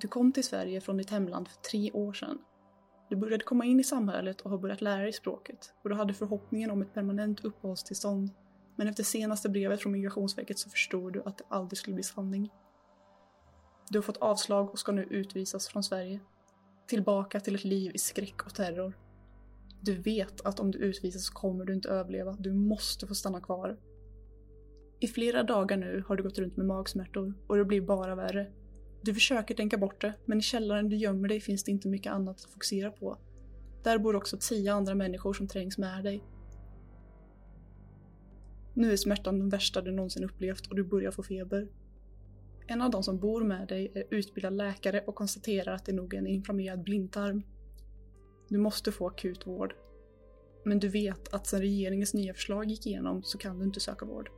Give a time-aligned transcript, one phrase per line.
[0.00, 2.38] Du kom till Sverige från ditt hemland för tre år sedan.
[3.08, 6.14] Du började komma in i samhället och har börjat lära dig språket och du hade
[6.14, 8.30] förhoppningen om ett permanent uppehållstillstånd.
[8.76, 12.50] Men efter senaste brevet från Migrationsverket så förstod du att det aldrig skulle bli sanning.
[13.88, 16.20] Du har fått avslag och ska nu utvisas från Sverige.
[16.86, 18.98] Tillbaka till ett liv i skräck och terror.
[19.80, 22.36] Du vet att om du utvisas så kommer du inte överleva.
[22.38, 23.78] Du måste få stanna kvar.
[25.00, 28.52] I flera dagar nu har du gått runt med magsmärtor och det blir bara värre.
[29.02, 32.12] Du försöker tänka bort det, men i källaren du gömmer dig finns det inte mycket
[32.12, 33.18] annat att fokusera på.
[33.82, 36.24] Där bor också tio andra människor som trängs med dig.
[38.74, 41.68] Nu är smärtan den värsta du någonsin upplevt och du börjar få feber.
[42.66, 46.14] En av de som bor med dig är utbildad läkare och konstaterar att det nog
[46.14, 47.42] är en inflammerad blindtarm.
[48.48, 49.74] Du måste få akut vård.
[50.64, 54.04] Men du vet att sedan regeringens nya förslag gick igenom så kan du inte söka
[54.04, 54.30] vård.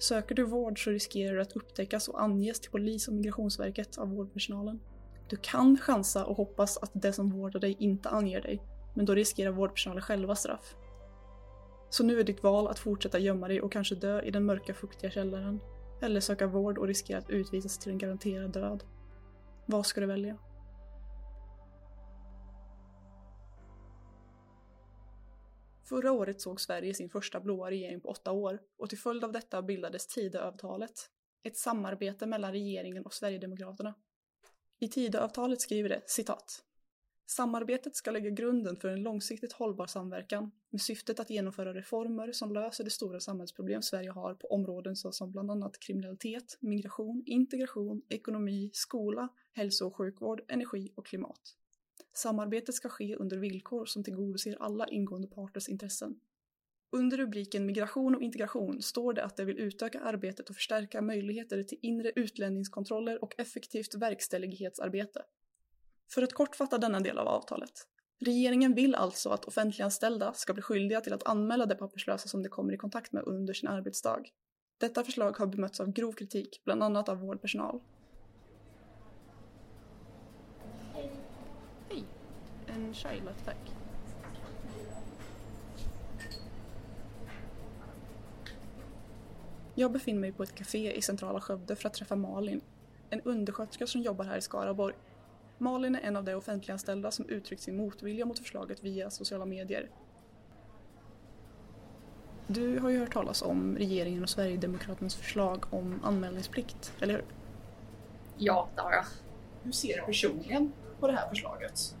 [0.00, 4.08] Söker du vård så riskerar du att upptäckas och anges till polis och migrationsverket av
[4.08, 4.80] vårdpersonalen.
[5.28, 8.62] Du kan chansa och hoppas att det som vårdar dig inte anger dig,
[8.94, 10.74] men då riskerar vårdpersonalen själva straff.
[11.90, 14.74] Så nu är ditt val att fortsätta gömma dig och kanske dö i den mörka
[14.74, 15.60] fuktiga källaren.
[16.02, 18.84] Eller söka vård och riskera att utvisas till en garanterad död.
[19.66, 20.36] Vad ska du välja?
[25.90, 29.32] Förra året såg Sverige sin första blåa regering på åtta år och till följd av
[29.32, 31.10] detta bildades Tidöavtalet,
[31.42, 33.94] ett samarbete mellan regeringen och Sverigedemokraterna.
[34.78, 36.64] I Tidöavtalet skriver det citat.
[37.26, 42.52] Samarbetet ska lägga grunden för en långsiktigt hållbar samverkan med syftet att genomföra reformer som
[42.52, 48.70] löser de stora samhällsproblem Sverige har på områden såsom bland annat kriminalitet, migration, integration, ekonomi,
[48.72, 51.56] skola, hälso och sjukvård, energi och klimat.
[52.12, 56.20] Samarbetet ska ske under villkor som tillgodoser alla ingående parters intressen.
[56.92, 61.62] Under rubriken Migration och integration står det att det vill utöka arbetet och förstärka möjligheter
[61.62, 65.22] till inre utlänningskontroller och effektivt verkställighetsarbete.
[66.14, 67.86] För att kortfatta denna del av avtalet.
[68.20, 72.48] Regeringen vill alltså att offentliganställda ska bli skyldiga till att anmäla de papperslösa som de
[72.48, 74.22] kommer i kontakt med under sin arbetsdag.
[74.78, 77.80] Detta förslag har bemötts av grov kritik, bland annat av vårdpersonal.
[82.90, 83.74] En Charlotte, tack.
[89.74, 92.60] Jag befinner mig på ett café i centrala Skövde för att träffa Malin,
[93.10, 94.94] en undersköterska som jobbar här i Skaraborg.
[95.58, 99.90] Malin är en av de offentliganställda som uttryckt sin motvilja mot förslaget via sociala medier.
[102.46, 107.24] Du har ju hört talas om regeringen och Sverigedemokraternas förslag om anmälningsplikt, eller hur?
[108.36, 109.04] Ja, det har jag.
[109.62, 111.96] Hur ser du personligen på det här förslaget?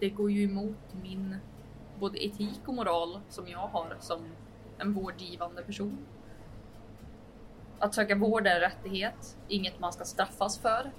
[0.00, 1.36] Det går ju emot min
[2.00, 4.20] både etik och moral som jag har som
[4.78, 5.98] en vårdgivande person.
[7.78, 10.90] Att söka vård är en rättighet, inget man ska straffas för.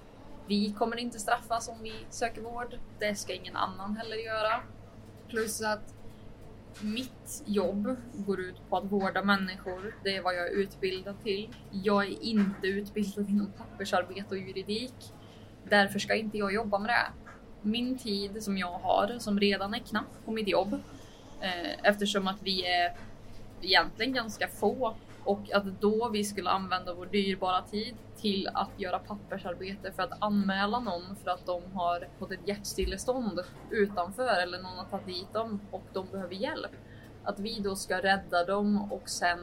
[0.48, 2.80] Vi kommer inte straffas om vi söker vård.
[3.00, 4.64] Det ska ingen annan heller göra.
[5.28, 5.94] Plus att
[6.82, 9.96] mitt jobb går ut på att vårda människor.
[10.04, 11.56] Det är vad jag är utbildad till.
[11.72, 15.14] Jag är inte utbildad inom pappersarbete och juridik.
[15.70, 17.29] Därför ska inte jag jobba med det
[17.62, 20.74] min tid som jag har, som redan är knapp på mitt jobb,
[21.42, 22.96] eh, eftersom att vi är
[23.62, 29.00] egentligen ganska få och att då vi skulle använda vår dyrbara tid till att göra
[29.00, 33.40] pappersarbete för att anmäla någon för att de har fått ett hjärtstillestånd
[33.70, 36.72] utanför eller någon har tagit dit dem och de behöver hjälp.
[37.24, 39.40] Att vi då ska rädda dem och sen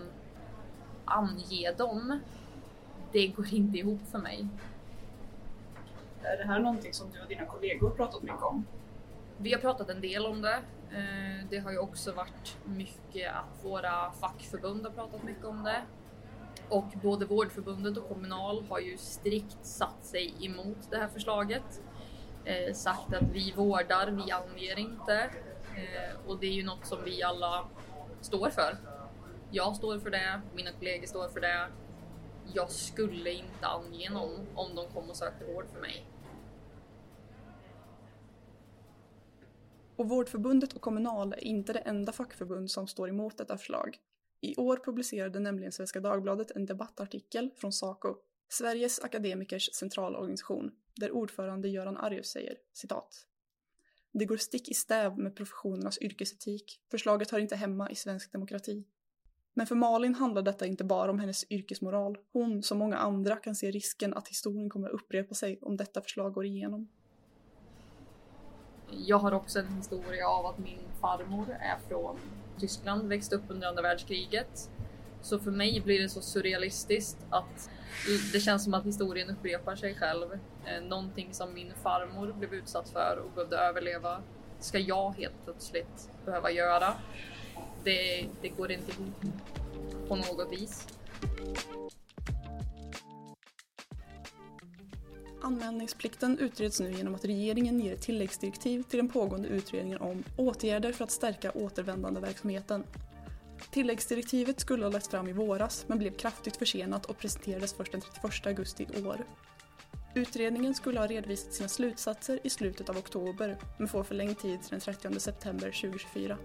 [1.05, 2.21] ange dem.
[3.13, 4.49] Det går inte ihop för mig.
[6.33, 8.67] Är det här någonting som du och dina kollegor pratat mycket om?
[9.37, 10.55] Vi har pratat en del om det.
[10.93, 15.83] Eh, det har ju också varit mycket att våra fackförbund har pratat mycket om det.
[16.69, 21.83] Och både Vårdförbundet och Kommunal har ju strikt satt sig emot det här förslaget.
[22.45, 25.31] Eh, sagt att vi vårdar, vi anger inte.
[25.77, 27.65] Eh, och det är ju något som vi alla
[28.21, 28.77] står för.
[29.51, 31.67] Jag står för det, mina kollegor står för det.
[32.53, 36.07] Jag skulle inte ange någon om de kom och sökte vård för mig.
[39.97, 43.99] Och Vårdförbundet och Kommunal är inte det enda fackförbund som står emot detta förslag.
[44.41, 48.17] I år publicerade nämligen Svenska Dagbladet en debattartikel från Saco,
[48.49, 53.27] Sveriges akademikers centralorganisation, där ordförande Göran Arjus säger citat.
[54.13, 56.81] Det går stick i stäv med professionernas yrkesetik.
[56.91, 58.85] Förslaget hör inte hemma i svensk demokrati.
[59.55, 62.19] Men för Malin handlar detta inte bara om hennes yrkesmoral.
[62.33, 66.33] Hon, som många andra, kan se risken att historien kommer upprepa sig om detta förslag
[66.33, 66.89] går igenom.
[68.91, 72.19] Jag har också en historia av att min farmor är från
[72.61, 74.71] Tyskland, växte upp under andra världskriget.
[75.23, 77.71] Så för mig blir det så surrealistiskt att
[78.33, 80.33] Det känns som att historien upprepar sig själv.
[80.65, 84.23] Eh, någonting som min farmor blev utsatt för och behövde överleva
[84.61, 86.95] ska jag helt plötsligt behöva göra.
[87.85, 89.23] Det, det går inte ihop
[90.09, 90.87] på något vis.
[95.47, 101.05] Anmälningsplikten utreds nu genom att regeringen ger tilläggsdirektiv till den pågående utredningen om åtgärder för
[101.05, 102.85] att stärka återvändandeverksamheten.
[103.71, 108.01] Tilläggsdirektivet skulle ha lagts fram i våras men blev kraftigt försenat och presenterades först den
[108.01, 109.25] 31 augusti i år.
[110.15, 114.71] Utredningen skulle ha redovisat sina slutsatser i slutet av oktober men får förlängd tid till
[114.71, 116.39] den 30 september 2024.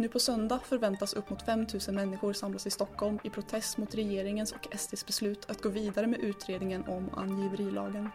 [0.00, 3.94] Nu på söndag förväntas upp mot 5 000 människor samlas i Stockholm i protest mot
[3.94, 8.08] regeringens och SDs beslut att gå vidare med utredningen om angiverilagen.